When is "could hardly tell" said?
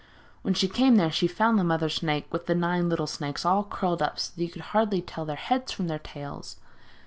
4.49-5.25